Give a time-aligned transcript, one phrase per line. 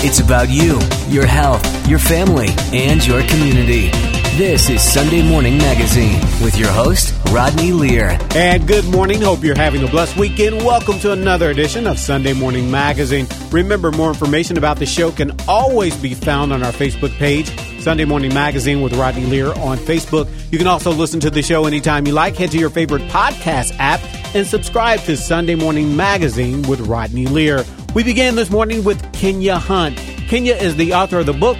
[0.00, 0.78] It's about you,
[1.08, 3.90] your health, your family, and your community.
[4.38, 8.16] This is Sunday Morning Magazine with your host, Rodney Lear.
[8.36, 9.20] And good morning.
[9.20, 10.64] Hope you're having a blessed weekend.
[10.64, 13.26] Welcome to another edition of Sunday Morning Magazine.
[13.50, 18.04] Remember, more information about the show can always be found on our Facebook page, Sunday
[18.04, 20.30] Morning Magazine with Rodney Lear on Facebook.
[20.52, 22.36] You can also listen to the show anytime you like.
[22.36, 24.00] Head to your favorite podcast app
[24.32, 27.64] and subscribe to Sunday Morning Magazine with Rodney Lear.
[27.94, 29.96] We began this morning with Kenya Hunt.
[30.28, 31.56] Kenya is the author of the book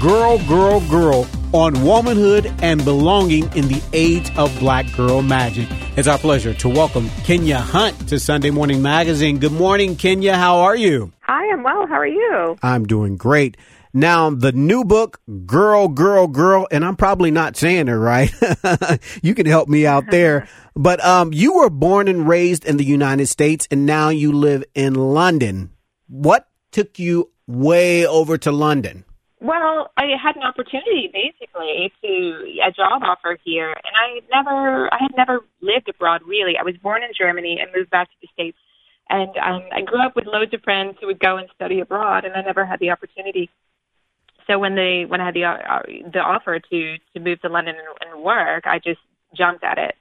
[0.00, 5.68] Girl, Girl, Girl on womanhood and belonging in the age of black girl magic.
[5.96, 9.38] It's our pleasure to welcome Kenya Hunt to Sunday Morning Magazine.
[9.38, 10.34] Good morning, Kenya.
[10.36, 11.12] How are you?
[11.22, 11.86] Hi, I'm well.
[11.86, 12.56] How are you?
[12.62, 13.56] I'm doing great.
[13.92, 18.32] Now, the new book, Girl, Girl, Girl, and I'm probably not saying it right.
[19.22, 20.48] you can help me out there.
[20.76, 24.64] But um, you were born and raised in the United States, and now you live
[24.74, 25.70] in London.
[26.06, 29.04] What took you way over to London?
[29.40, 34.98] Well, I had an opportunity basically to a job offer here, and I never, I
[35.00, 36.54] had never lived abroad really.
[36.58, 38.58] I was born in Germany and moved back to the states,
[39.08, 42.24] and um, I grew up with loads of friends who would go and study abroad,
[42.24, 43.50] and I never had the opportunity.
[44.50, 47.76] So when they, when I had the uh, the offer to to move to London
[47.76, 48.98] and, and work, I just
[49.36, 49.94] jumped at it.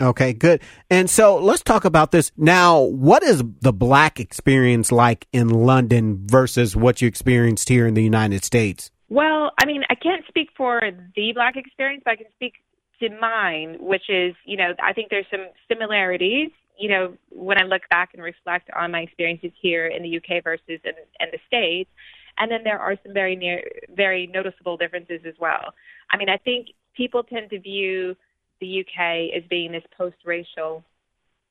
[0.00, 0.60] Okay, good.
[0.90, 2.80] And so let's talk about this now.
[2.80, 8.02] What is the black experience like in London versus what you experienced here in the
[8.02, 8.90] United States?
[9.08, 10.80] Well, I mean, I can't speak for
[11.14, 12.54] the black experience, but I can speak
[13.00, 16.50] to mine, which is, you know, I think there's some similarities.
[16.78, 20.42] You know, when I look back and reflect on my experiences here in the UK
[20.42, 21.90] versus in, in the States,
[22.38, 23.62] and then there are some very near,
[23.94, 25.74] very noticeable differences as well.
[26.10, 28.16] I mean, I think people tend to view
[28.60, 30.84] the UK as being this post-racial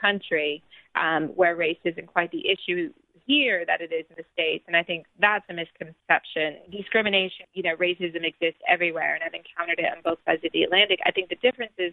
[0.00, 0.62] country
[0.94, 2.92] um, where race isn't quite the issue
[3.26, 6.56] here that it is in the states, and I think that's a misconception.
[6.70, 10.64] Discrimination, you know, racism exists everywhere, and I've encountered it on both sides of the
[10.64, 10.98] Atlantic.
[11.06, 11.92] I think the differences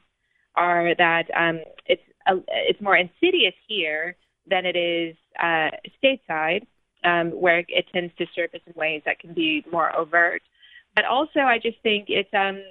[0.55, 4.15] are that um, it's a, it's more insidious here
[4.49, 5.69] than it is uh,
[6.03, 6.65] stateside,
[7.03, 10.41] um, where it tends to surface in ways that can be more overt.
[10.95, 12.61] But also, I just think it's um,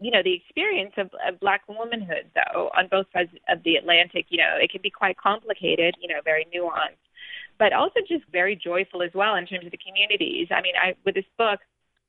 [0.00, 4.26] you know, the experience of, of black womanhood, though, on both sides of the Atlantic,
[4.28, 7.00] you know, it can be quite complicated, you know, very nuanced,
[7.58, 10.48] but also just very joyful as well in terms of the communities.
[10.50, 11.60] I mean, I with this book,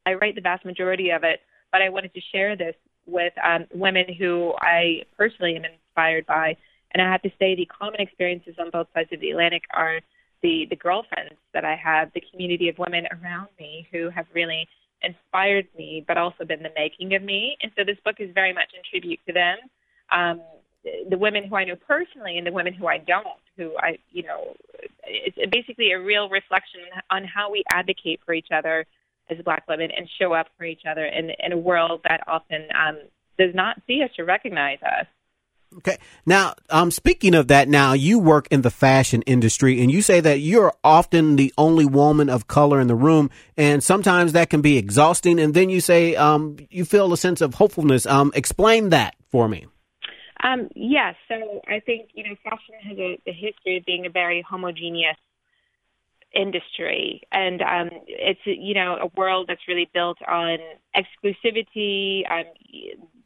[0.06, 3.66] I write the vast majority of it, but I wanted to share this with um,
[3.74, 6.58] women who I personally am inspired by.
[6.92, 10.00] And I have to say, the common experiences on both sides of the Atlantic are
[10.42, 14.68] the the girlfriends that I have, the community of women around me who have really
[15.02, 17.58] inspired me, but also been the making of me.
[17.62, 19.58] And so this book is very much in tribute to them.
[20.12, 20.42] Um,
[21.10, 23.26] the women who I know personally and the women who I don't,
[23.58, 24.56] who I, you know,
[25.04, 28.86] it's basically a real reflection on how we advocate for each other
[29.30, 32.68] as Black women and show up for each other in, in a world that often
[32.76, 33.00] um,
[33.40, 35.08] does not see us or recognize us.
[35.78, 35.98] Okay.
[36.26, 40.22] Now, um, speaking of that, now you work in the fashion industry and you say
[40.22, 43.30] that you're often the only woman of color in the room.
[43.58, 45.40] And sometimes that can be exhausting.
[45.40, 48.06] And then you say, um, you feel a sense of hopefulness.
[48.06, 49.66] Um, explain that for me.
[50.44, 51.16] Um, yes.
[51.28, 55.18] So I think, you know, fashion has a, a history of being a very homogeneous
[56.34, 60.58] industry and um it's you know a world that's really built on
[60.94, 62.44] exclusivity um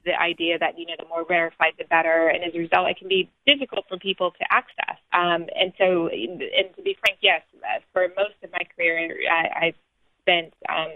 [0.05, 2.97] the idea that you know the more rarefied the better, and as a result, it
[2.97, 4.97] can be difficult for people to access.
[5.13, 6.39] Um, and so, and
[6.75, 7.41] to be frank, yes,
[7.93, 9.75] for most of my career, I, I've
[10.21, 10.91] spent, um,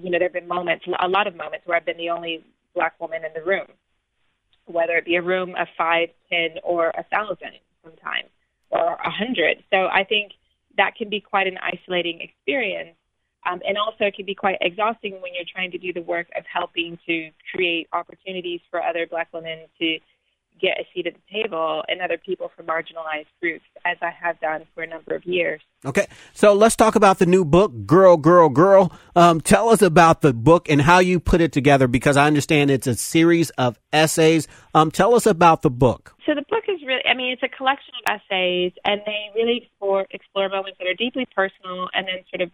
[0.00, 2.44] you know, there have been moments, a lot of moments where I've been the only
[2.74, 3.66] black woman in the room,
[4.66, 8.28] whether it be a room of five, ten, or a thousand, sometimes,
[8.70, 9.64] or a hundred.
[9.72, 10.32] So I think
[10.76, 12.96] that can be quite an isolating experience.
[13.48, 16.26] Um, and also, it can be quite exhausting when you're trying to do the work
[16.36, 19.98] of helping to create opportunities for other Black women to
[20.60, 24.40] get a seat at the table and other people from marginalized groups, as I have
[24.40, 25.60] done for a number of years.
[25.84, 28.90] Okay, so let's talk about the new book, Girl, Girl, Girl.
[29.14, 32.70] Um, tell us about the book and how you put it together, because I understand
[32.70, 34.48] it's a series of essays.
[34.74, 36.14] Um, tell us about the book.
[36.24, 39.58] So the book is really, I mean, it's a collection of essays, and they really
[39.58, 42.50] explore, explore moments that are deeply personal and then sort of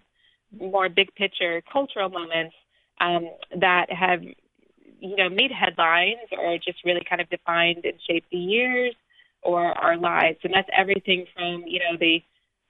[0.59, 2.55] more big picture cultural moments
[3.01, 3.29] um,
[3.61, 8.39] that have you know made headlines or just really kind of defined and shaped the
[8.39, 8.95] years
[9.43, 10.39] or our lives.
[10.45, 12.23] And that's everything from you know the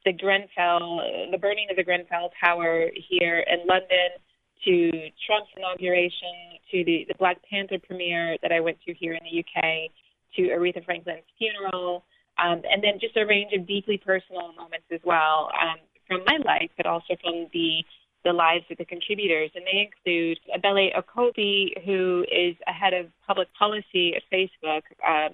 [0.05, 1.01] the Grenfell
[1.31, 4.19] the burning of the Grenfell Tower here in London
[4.65, 4.91] to
[5.27, 9.41] Trump's inauguration to the the Black Panther premiere that I went to here in the
[9.41, 9.91] UK
[10.37, 12.05] to Aretha Franklin's funeral
[12.39, 15.51] um, and then just a range of deeply personal moments as well.
[15.61, 15.77] Um,
[16.07, 17.85] from my life, but also from the
[18.25, 23.07] the lives of the contributors, and they include Ebele Okobi, who is a head of
[23.27, 25.33] public policy at Facebook um,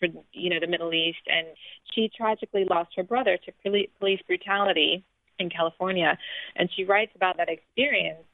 [0.00, 1.46] for you know the Middle East, and
[1.94, 5.04] she tragically lost her brother to police brutality
[5.38, 6.18] in California,
[6.56, 8.24] and she writes about that experience,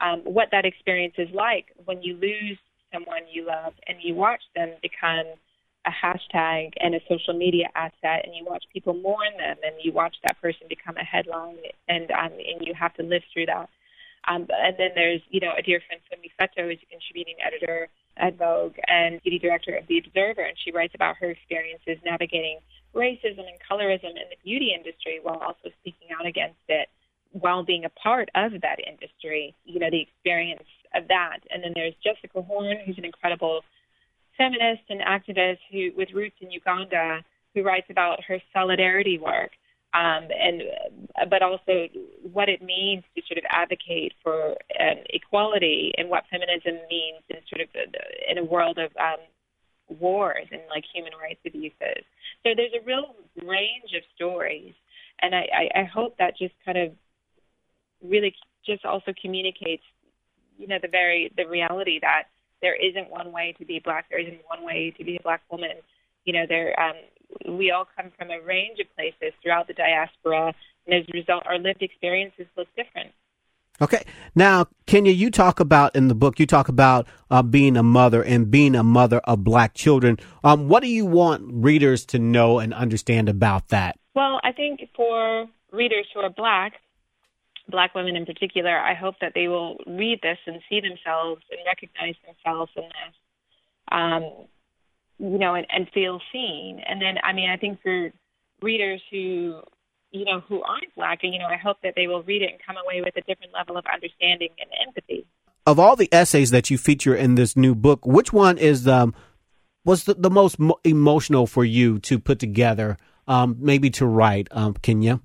[0.00, 2.58] um, what that experience is like when you lose
[2.92, 5.26] someone you love and you watch them become
[5.88, 9.92] a hashtag and a social media asset, and you watch people mourn them, and you
[9.92, 11.56] watch that person become a headline,
[11.88, 13.68] and um, and you have to live through that.
[14.28, 17.88] Um, and then there's, you know, a dear friend, Funmi Fetto, is a contributing editor
[18.18, 22.58] at Vogue and beauty director of The Observer, and she writes about her experiences navigating
[22.94, 26.88] racism and colorism in the beauty industry while also speaking out against it
[27.32, 31.38] while being a part of that industry, you know, the experience of that.
[31.50, 33.60] And then there's Jessica Horn, who's an incredible
[34.38, 37.22] feminist and activist who with roots in Uganda,
[37.54, 39.50] who writes about her solidarity work.
[39.94, 40.62] Um, and
[41.30, 41.88] but also
[42.30, 47.38] what it means to sort of advocate for um, equality and what feminism means in
[47.48, 47.68] sort of
[48.30, 49.16] in a world of um,
[49.98, 52.04] wars and like human rights abuses.
[52.42, 54.74] So there's a real range of stories,
[55.22, 56.92] and I, I, I hope that just kind of
[58.04, 58.34] really
[58.66, 59.82] just also communicates,
[60.58, 62.24] you know, the very the reality that
[62.62, 64.06] there isn't one way to be black.
[64.10, 65.76] There isn't one way to be a black woman.
[66.24, 70.54] You know, there um, we all come from a range of places throughout the diaspora,
[70.86, 73.12] and as a result, our lived experiences look different.
[73.80, 74.04] Okay.
[74.34, 78.22] Now, Kenya, you talk about in the book, you talk about uh, being a mother
[78.22, 80.18] and being a mother of black children.
[80.42, 83.96] Um, what do you want readers to know and understand about that?
[84.14, 86.72] Well, I think for readers who are black,
[87.68, 91.60] black women in particular, I hope that they will read this and see themselves and
[91.66, 93.14] recognize themselves in this,
[93.92, 94.22] um,
[95.18, 96.80] you know, and, and feel seen.
[96.86, 98.10] And then, I mean, I think for
[98.60, 99.62] readers who
[100.10, 101.20] you know, who aren't black.
[101.22, 103.52] You know, I hope that they will read it and come away with a different
[103.52, 105.26] level of understanding and empathy.
[105.66, 109.14] Of all the essays that you feature in this new book, which one is um,
[109.84, 114.48] was the, the most mo- emotional for you to put together, um, maybe to write,
[114.50, 115.20] um, Kenya?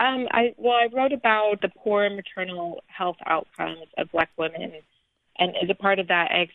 [0.00, 4.72] Um, I well, I wrote about the poor maternal health outcomes of Black women,
[5.38, 6.52] and as a part of that, I ex-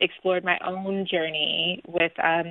[0.00, 2.46] explored my own journey with um,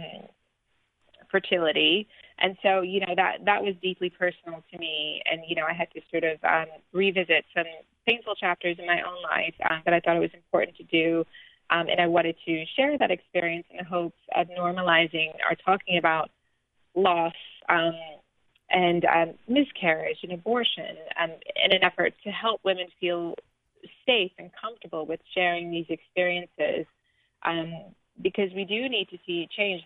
[1.32, 2.08] fertility.
[2.38, 5.74] And so, you know, that that was deeply personal to me, and you know, I
[5.74, 7.66] had to sort of um, revisit some
[8.08, 11.26] painful chapters in my own life um, that I thought it was important to do,
[11.72, 15.98] um, and I wanted to share that experience in the hopes of normalizing or talking
[15.98, 16.30] about
[16.96, 17.34] loss
[17.68, 17.96] um,
[18.72, 21.32] and um, miscarriage and abortion, um,
[21.64, 23.36] in an effort to help women feel
[24.06, 26.86] safe and comfortable with sharing these experiences,
[27.44, 27.74] um,
[28.22, 29.84] because we do need to see change.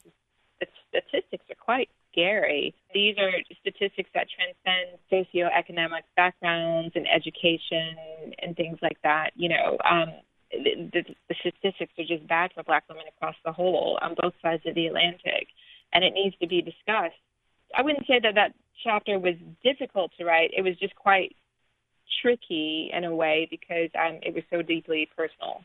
[0.60, 2.74] The statistics are quite scary.
[2.94, 3.32] These are
[3.62, 7.96] statistics that transcend socioeconomic backgrounds and education
[8.42, 9.32] and things like that.
[9.36, 10.14] You know, um,
[10.52, 14.34] the, the, the statistics are just bad for Black women across the whole on both
[14.42, 15.48] sides of the Atlantic,
[15.92, 17.16] and it needs to be discussed.
[17.76, 18.54] I wouldn't say that that
[18.84, 20.52] chapter was difficult to write.
[20.56, 21.36] It was just quite
[22.22, 25.64] tricky in a way because um, it was so deeply personal.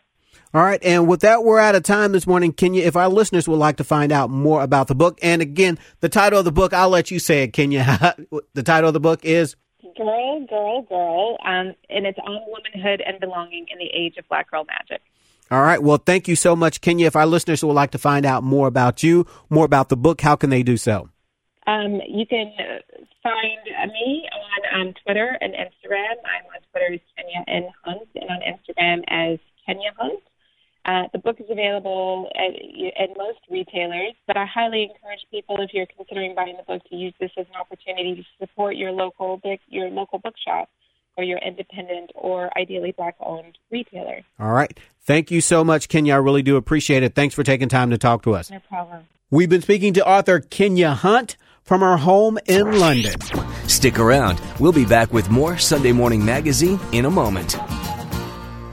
[0.55, 0.83] All right.
[0.83, 2.53] And with that, we're out of time this morning.
[2.53, 5.79] Kenya, if our listeners would like to find out more about the book, and again,
[6.01, 8.15] the title of the book, I'll let you say it, Kenya.
[8.55, 9.57] the title of the book is
[9.97, 14.51] Girl, Girl, Girl, um, and it's on womanhood and belonging in the age of Black
[14.51, 15.03] Girl Magic.
[15.51, 15.83] All right.
[15.83, 17.07] Well, thank you so much, Kenya.
[17.07, 20.21] If our listeners would like to find out more about you, more about the book,
[20.21, 21.09] how can they do so?
[21.69, 22.51] Um, you can
[23.23, 26.17] find me on um, Twitter and Instagram.
[26.25, 27.69] I'm on Twitter as Kenya N.
[27.85, 30.23] Hunt and on Instagram as Kenya Hunt.
[30.87, 32.55] Uh, the book is available at,
[33.03, 36.97] at most retailers, but I highly encourage people, if you're considering buying the book, to
[36.97, 40.71] use this as an opportunity to support your local book, your local bookshop
[41.19, 44.23] or your independent or ideally black-owned retailer.
[44.41, 44.79] All right.
[45.03, 46.15] Thank you so much, Kenya.
[46.15, 47.15] I really do appreciate it.
[47.15, 48.51] Thanks for taking time to talk to us.
[48.51, 49.03] No problem.
[49.31, 51.37] We've been speaking to author Kenya Hunt
[51.69, 53.15] from our home in London.
[53.69, 54.41] Stick around.
[54.59, 57.57] We'll be back with more Sunday Morning Magazine in a moment.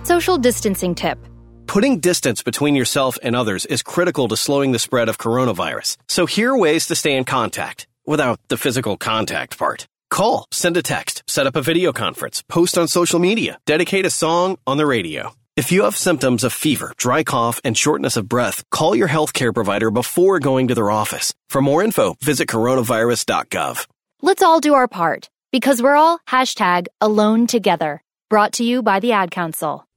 [0.04, 1.20] Social distancing tip.
[1.68, 5.98] Putting distance between yourself and others is critical to slowing the spread of coronavirus.
[6.08, 9.88] So here are ways to stay in contact without the physical contact part.
[10.10, 14.10] Call, send a text, set up a video conference, post on social media, dedicate a
[14.10, 15.34] song on the radio.
[15.56, 19.54] If you have symptoms of fever, dry cough, and shortness of breath, call your healthcare
[19.54, 21.34] provider before going to their office.
[21.48, 23.88] For more info, visit coronavirus.gov.
[24.22, 28.04] Let's all do our part because we're all hashtag alone together.
[28.30, 29.88] Brought to you by the Ad Council.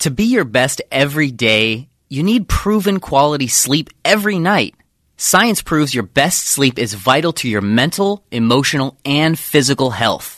[0.00, 4.74] To be your best every day, you need proven quality sleep every night.
[5.16, 10.37] Science proves your best sleep is vital to your mental, emotional, and physical health.